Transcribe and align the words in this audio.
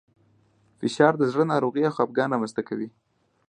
فشار 0.79 1.13
د 1.17 1.23
زړه 1.31 1.43
ناروغۍ 1.53 1.81
او 1.85 1.95
خپګان 1.97 2.29
رامنځ 2.31 2.51
ته 2.57 2.61
کوي. 2.69 2.89